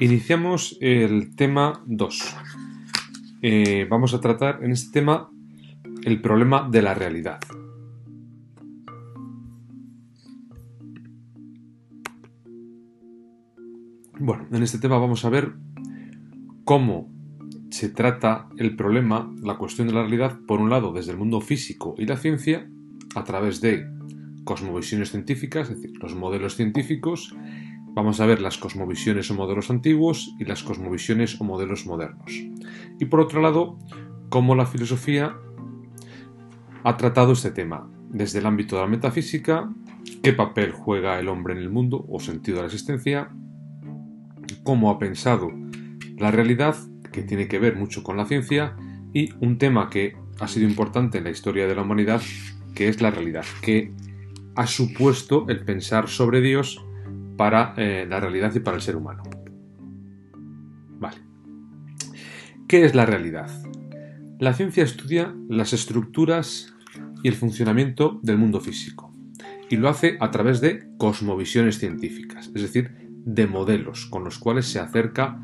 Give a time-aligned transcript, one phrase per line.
[0.00, 2.36] Iniciamos el tema 2.
[3.42, 5.30] Eh, vamos a tratar en este tema
[6.04, 7.38] el problema de la realidad.
[14.18, 15.52] Bueno, en este tema vamos a ver
[16.64, 17.10] cómo
[17.68, 21.42] se trata el problema, la cuestión de la realidad, por un lado desde el mundo
[21.42, 22.66] físico y la ciencia,
[23.14, 23.86] a través de
[24.44, 27.34] cosmovisiones científicas, es decir, los modelos científicos,
[27.92, 32.32] vamos a ver las cosmovisiones o modelos antiguos y las cosmovisiones o modelos modernos.
[32.98, 33.78] Y por otro lado,
[34.28, 35.36] cómo la filosofía
[36.84, 39.70] ha tratado este tema, desde el ámbito de la metafísica,
[40.22, 43.30] qué papel juega el hombre en el mundo o sentido de la existencia,
[44.62, 45.50] cómo ha pensado
[46.16, 46.76] la realidad
[47.12, 48.76] que tiene que ver mucho con la ciencia
[49.12, 52.22] y un tema que ha sido importante en la historia de la humanidad,
[52.74, 53.92] que es la realidad, que
[54.54, 56.84] ha supuesto el pensar sobre Dios
[57.40, 59.22] para eh, la realidad y para el ser humano.
[60.98, 61.16] Vale.
[62.68, 63.48] ¿Qué es la realidad?
[64.38, 66.74] La ciencia estudia las estructuras
[67.22, 69.14] y el funcionamiento del mundo físico
[69.70, 72.90] y lo hace a través de cosmovisiones científicas, es decir,
[73.24, 75.40] de modelos con los cuales se acerca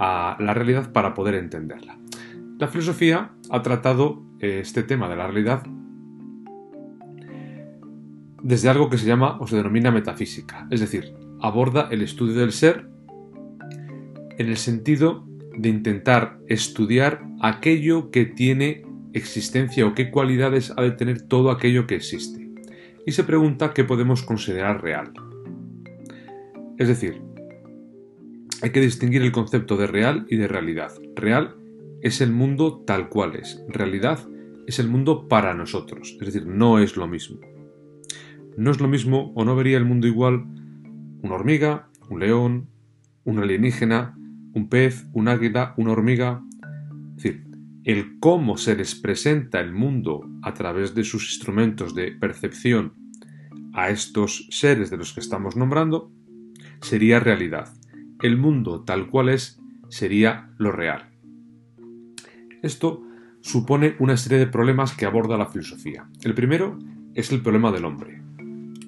[0.00, 1.98] a la realidad para poder entenderla.
[2.58, 5.62] La filosofía ha tratado eh, este tema de la realidad
[8.42, 12.52] desde algo que se llama o se denomina metafísica, es decir, aborda el estudio del
[12.52, 12.88] ser
[14.38, 15.26] en el sentido
[15.56, 21.86] de intentar estudiar aquello que tiene existencia o qué cualidades ha de tener todo aquello
[21.86, 22.50] que existe.
[23.04, 25.12] Y se pregunta qué podemos considerar real.
[26.78, 27.20] Es decir,
[28.62, 30.92] hay que distinguir el concepto de real y de realidad.
[31.14, 31.56] Real
[32.00, 33.62] es el mundo tal cual es.
[33.68, 34.20] Realidad
[34.66, 36.16] es el mundo para nosotros.
[36.20, 37.40] Es decir, no es lo mismo.
[38.56, 40.44] No es lo mismo o no vería el mundo igual
[41.22, 42.68] una hormiga, un león,
[43.24, 44.16] un alienígena,
[44.54, 46.42] un pez, un águila, una hormiga.
[47.16, 47.44] Es decir,
[47.84, 52.94] el cómo se les presenta el mundo a través de sus instrumentos de percepción
[53.74, 56.12] a estos seres de los que estamos nombrando
[56.80, 57.72] sería realidad
[58.22, 61.10] el mundo tal cual es sería lo real.
[62.62, 63.02] Esto
[63.40, 66.08] supone una serie de problemas que aborda la filosofía.
[66.22, 66.78] El primero
[67.14, 68.21] es el problema del hombre.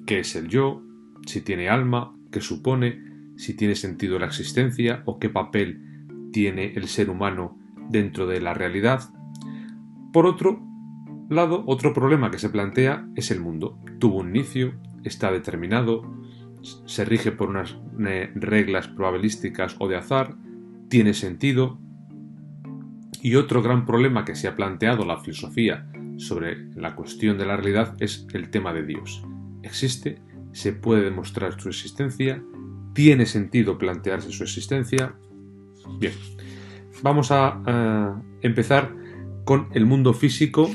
[0.05, 0.83] ¿Qué es el yo?
[1.25, 3.01] Si tiene alma, qué supone,
[3.37, 5.81] si tiene sentido la existencia o qué papel
[6.31, 7.57] tiene el ser humano
[7.89, 9.09] dentro de la realidad.
[10.13, 10.61] Por otro
[11.29, 13.79] lado, otro problema que se plantea es el mundo.
[13.97, 16.03] Tuvo un inicio, está determinado,
[16.85, 20.35] se rige por unas eh, reglas probabilísticas o de azar,
[20.87, 21.79] tiene sentido.
[23.23, 25.87] Y otro gran problema que se ha planteado la filosofía
[26.17, 29.23] sobre la cuestión de la realidad es el tema de Dios.
[29.65, 30.21] Existe,
[30.51, 32.41] se puede demostrar su existencia,
[32.93, 35.15] tiene sentido plantearse su existencia.
[35.99, 36.13] Bien,
[37.01, 38.95] vamos a eh, empezar
[39.43, 40.69] con el mundo físico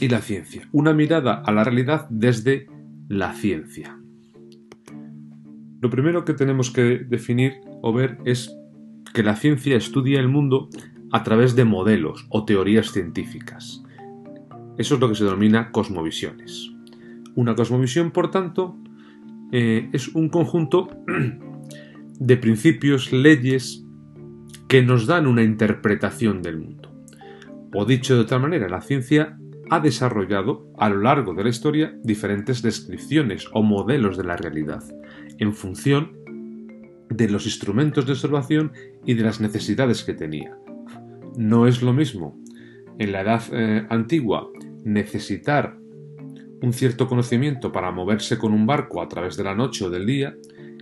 [0.00, 0.68] y la ciencia.
[0.72, 2.66] Una mirada a la realidad desde
[3.08, 3.96] la ciencia.
[5.80, 8.52] Lo primero que tenemos que definir o ver es
[9.12, 10.68] que la ciencia estudia el mundo
[11.12, 13.84] a través de modelos o teorías científicas.
[14.78, 16.73] Eso es lo que se denomina cosmovisiones.
[17.36, 18.76] Una cosmovisión, por tanto,
[19.52, 20.88] eh, es un conjunto
[22.18, 23.84] de principios, leyes,
[24.68, 26.90] que nos dan una interpretación del mundo.
[27.74, 29.38] O dicho de otra manera, la ciencia
[29.70, 34.82] ha desarrollado a lo largo de la historia diferentes descripciones o modelos de la realidad,
[35.38, 36.12] en función
[37.08, 38.72] de los instrumentos de observación
[39.04, 40.56] y de las necesidades que tenía.
[41.36, 42.38] No es lo mismo
[42.98, 44.48] en la edad eh, antigua
[44.84, 45.78] necesitar
[46.64, 50.06] un cierto conocimiento para moverse con un barco a través de la noche o del
[50.06, 50.34] día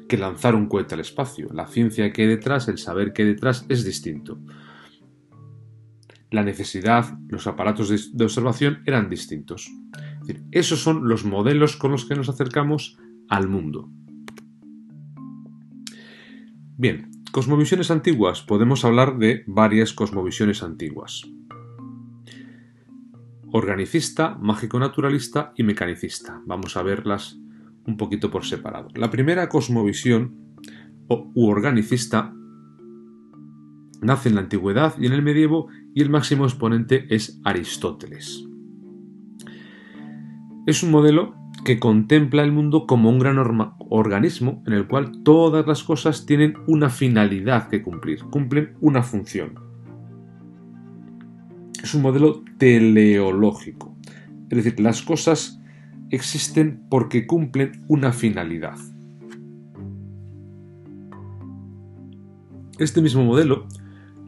[0.09, 1.49] que lanzar un cohete al espacio.
[1.53, 4.39] La ciencia que hay detrás, el saber que hay detrás es distinto.
[6.31, 9.71] La necesidad, los aparatos de observación eran distintos.
[10.53, 12.97] esos son los modelos con los que nos acercamos
[13.29, 13.91] al mundo.
[16.77, 18.43] Bien, cosmovisiones antiguas.
[18.43, 21.23] Podemos hablar de varias cosmovisiones antiguas.
[23.55, 26.41] Organicista, mágico-naturalista y mecanicista.
[26.47, 27.39] Vamos a verlas
[27.87, 28.89] un poquito por separado.
[28.95, 30.57] La primera cosmovisión
[31.09, 32.33] u organicista
[34.01, 38.43] nace en la antigüedad y en el medievo y el máximo exponente es Aristóteles.
[40.67, 41.35] Es un modelo
[41.67, 46.55] que contempla el mundo como un gran organismo en el cual todas las cosas tienen
[46.67, 49.72] una finalidad que cumplir, cumplen una función.
[51.83, 53.97] Es un modelo teleológico,
[54.51, 55.61] es decir, las cosas
[56.11, 58.77] existen porque cumplen una finalidad.
[62.79, 63.67] Este mismo modelo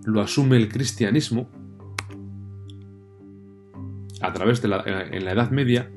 [0.04, 1.48] lo asume el cristianismo
[4.20, 5.90] a través de la, eh, en la Edad Media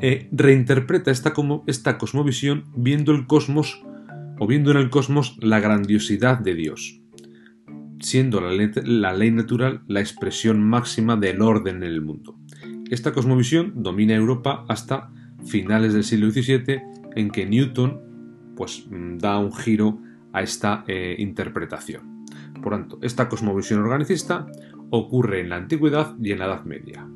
[0.00, 3.84] e reinterpreta esta, como, esta cosmovisión viendo el cosmos
[4.38, 7.01] o viendo en el cosmos la grandiosidad de Dios,
[8.02, 12.36] siendo la ley, natural la expresión máxima del orden en el mundo.
[12.90, 15.10] Esta cosmovisión domina Europa hasta
[15.46, 16.82] finales del siglo XVII,
[17.16, 18.00] en que Newton
[18.56, 18.86] pues,
[19.18, 20.00] da un giro
[20.32, 22.24] a esta eh, interpretación.
[22.62, 24.46] Por tanto, esta cosmovisión organicista
[24.90, 27.08] ocurre en la antigüedad y en la Edad Media.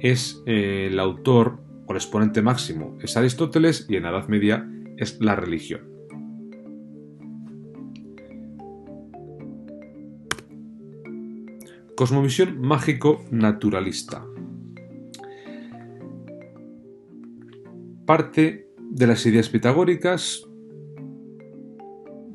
[0.00, 4.68] Es eh, el autor o el exponente máximo es Aristóteles y en la Edad Media
[4.96, 5.91] es la religión.
[11.96, 14.24] Cosmovisión mágico-naturalista.
[18.06, 20.48] Parte de las ideas pitagóricas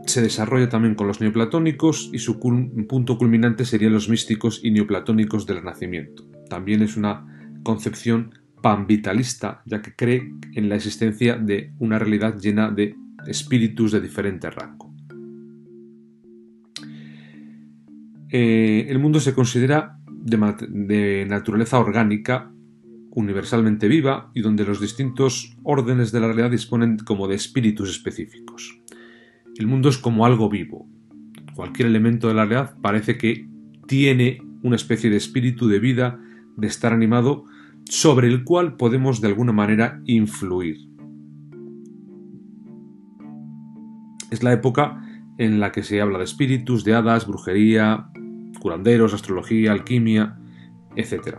[0.05, 5.45] se desarrolla también con los neoplatónicos y su punto culminante serían los místicos y neoplatónicos
[5.45, 6.23] del Renacimiento.
[6.49, 12.71] También es una concepción panvitalista, ya que cree en la existencia de una realidad llena
[12.71, 12.95] de
[13.27, 14.86] espíritus de diferente rango.
[18.29, 22.51] Eh, el mundo se considera de naturaleza orgánica,
[23.11, 28.79] universalmente viva y donde los distintos órdenes de la realidad disponen como de espíritus específicos.
[29.57, 30.87] El mundo es como algo vivo.
[31.55, 33.49] Cualquier elemento de la realidad parece que
[33.87, 36.19] tiene una especie de espíritu de vida,
[36.57, 37.45] de estar animado,
[37.85, 40.77] sobre el cual podemos de alguna manera influir.
[44.29, 45.01] Es la época
[45.37, 48.09] en la que se habla de espíritus, de hadas, brujería,
[48.59, 50.37] curanderos, astrología, alquimia,
[50.95, 51.37] etc.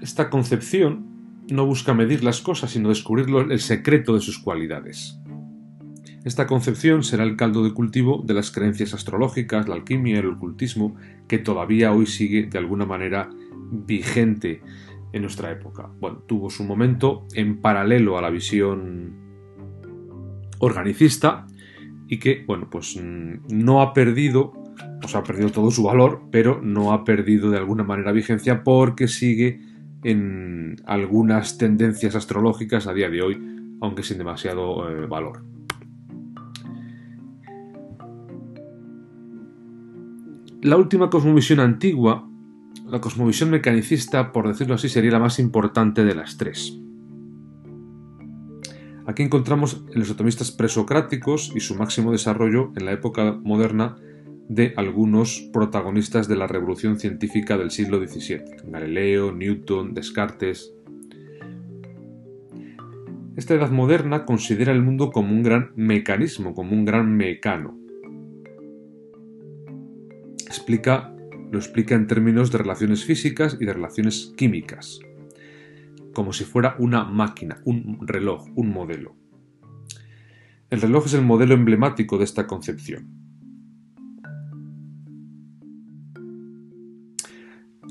[0.00, 1.06] Esta concepción
[1.48, 5.18] no busca medir las cosas, sino descubrir el secreto de sus cualidades.
[6.24, 10.94] Esta concepción será el caldo de cultivo de las creencias astrológicas, la alquimia el ocultismo,
[11.26, 13.28] que todavía hoy sigue de alguna manera
[13.72, 14.62] vigente
[15.12, 15.90] en nuestra época.
[16.00, 19.16] Bueno, tuvo su momento en paralelo a la visión
[20.58, 21.46] organicista
[22.12, 24.52] y que, bueno, pues mm, no ha perdido,
[25.08, 29.08] sea, ha perdido todo su valor, pero no ha perdido de alguna manera vigencia porque
[29.08, 29.62] sigue
[30.04, 33.42] en algunas tendencias astrológicas a día de hoy,
[33.80, 35.42] aunque sin demasiado eh, valor.
[40.60, 42.28] La última cosmovisión antigua,
[42.88, 46.81] la cosmovisión mecanicista, por decirlo así, sería la más importante de las tres.
[49.06, 53.96] Aquí encontramos en los atomistas presocráticos y su máximo desarrollo en la época moderna
[54.48, 60.72] de algunos protagonistas de la revolución científica del siglo XVII, Galileo, Newton, Descartes.
[63.34, 67.78] Esta edad moderna considera el mundo como un gran mecanismo, como un gran mecano.
[70.46, 71.16] Explica,
[71.50, 75.00] lo explica en términos de relaciones físicas y de relaciones químicas,
[76.12, 79.16] como si fuera una máquina, un reloj, un modelo.
[80.70, 83.22] El reloj es el modelo emblemático de esta concepción.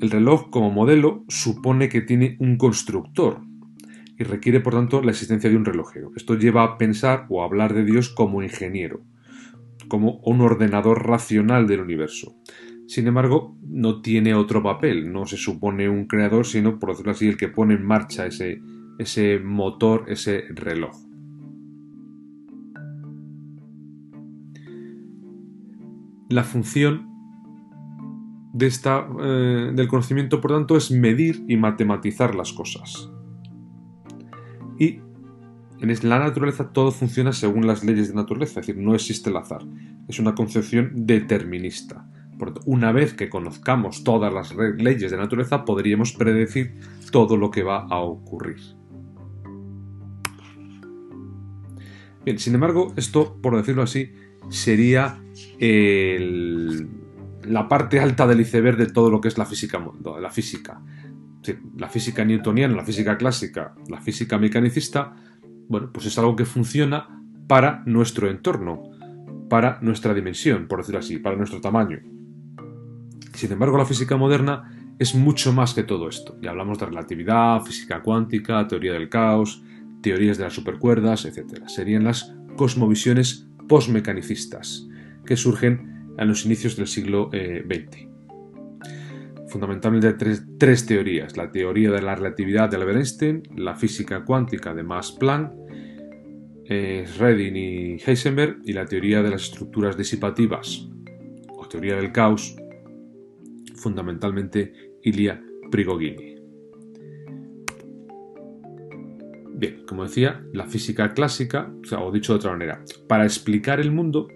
[0.01, 3.41] El reloj como modelo supone que tiene un constructor
[4.17, 6.11] y requiere por tanto la existencia de un relojero.
[6.15, 9.01] Esto lleva a pensar o a hablar de Dios como ingeniero,
[9.87, 12.35] como un ordenador racional del universo.
[12.91, 17.25] Sin embargo, no tiene otro papel, no se supone un creador, sino, por decirlo así,
[17.25, 20.93] el que pone en marcha ese, motor, ese reloj.
[26.27, 27.07] La función
[28.59, 33.09] eh, del conocimiento, por tanto, es medir y matematizar las cosas.
[34.77, 34.99] Y
[35.79, 39.37] en la naturaleza todo funciona según las leyes de naturaleza, es decir, no existe el
[39.37, 39.61] azar.
[40.09, 42.10] Es una concepción determinista.
[42.65, 46.75] Una vez que conozcamos todas las leyes de naturaleza, podríamos predecir
[47.11, 48.57] todo lo que va a ocurrir.
[52.23, 54.13] Bien, sin embargo, esto, por decirlo así,
[54.49, 55.19] sería
[57.43, 59.83] la parte alta del iceberg de todo lo que es la física,
[60.19, 60.81] la física.
[61.77, 65.15] la física newtoniana, la física clásica, la física mecanicista,
[65.67, 67.07] bueno, pues es algo que funciona
[67.47, 68.83] para nuestro entorno,
[69.49, 71.99] para nuestra dimensión, por decirlo así, para nuestro tamaño.
[73.33, 76.37] Sin embargo, la física moderna es mucho más que todo esto.
[76.41, 79.63] Y hablamos de relatividad, física cuántica, teoría del caos,
[80.01, 81.67] teorías de las supercuerdas, etc.
[81.67, 84.87] Serían las cosmovisiones postmecanicistas,
[85.25, 87.97] que surgen en los inicios del siglo XX.
[87.97, 88.07] Eh,
[89.47, 94.73] Fundamentalmente tres, tres, teorías, la teoría de la relatividad de Albert Einstein, la física cuántica
[94.73, 95.51] de Max Planck
[97.17, 100.87] Redin y Heisenberg y la teoría de las estructuras disipativas
[101.49, 102.55] o teoría del caos,
[103.81, 104.73] fundamentalmente
[105.03, 106.35] Ilya Prigogine.
[109.53, 114.27] Bien, como decía, la física clásica, o, dicho de otra manera, para explicar el mundo,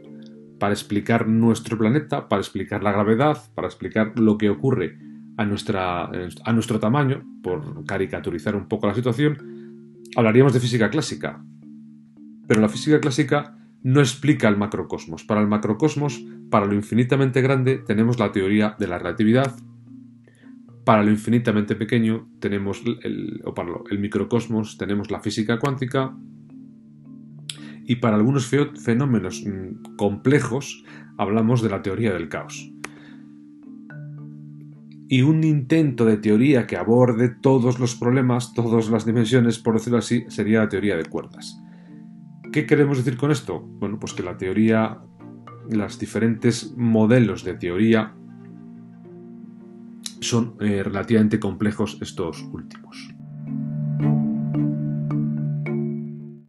[0.59, 4.97] para explicar nuestro planeta, para explicar la gravedad, para explicar lo que ocurre
[5.37, 11.43] a, nuestra, a nuestro tamaño, por caricaturizar un poco la situación, hablaríamos de física clásica.
[12.47, 15.23] Pero la física clásica no explica el macrocosmos.
[15.25, 19.55] Para el macrocosmos, para lo infinitamente grande, tenemos la teoría de la relatividad.
[20.83, 26.17] Para lo infinitamente pequeño, tenemos el, o para el microcosmos, tenemos la física cuántica.
[27.85, 30.83] Y para algunos fenómenos mm, complejos,
[31.19, 32.71] hablamos de la teoría del caos
[35.07, 39.99] y un intento de teoría que aborde todos los problemas, todas las dimensiones, por decirlo
[39.99, 41.61] así, sería la teoría de cuerdas.
[42.55, 43.59] ¿Qué queremos decir con esto?
[43.59, 45.01] Bueno, pues que la teoría,
[45.69, 48.15] los diferentes modelos de teoría
[50.21, 53.13] son eh, relativamente complejos estos últimos.